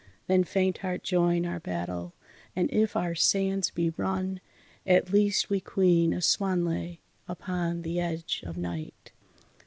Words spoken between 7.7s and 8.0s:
the